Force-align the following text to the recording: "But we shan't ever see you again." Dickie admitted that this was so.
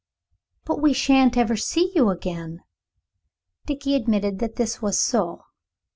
"But 0.65 0.81
we 0.81 0.93
shan't 0.93 1.37
ever 1.37 1.55
see 1.55 1.91
you 1.93 2.09
again." 2.09 2.63
Dickie 3.67 3.93
admitted 3.93 4.39
that 4.39 4.55
this 4.55 4.81
was 4.81 4.99
so. 4.99 5.43